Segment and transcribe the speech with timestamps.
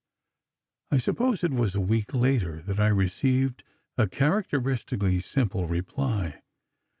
[0.89, 3.63] I suppose it was a week later that I received
[3.99, 6.41] a characteristically simple reply.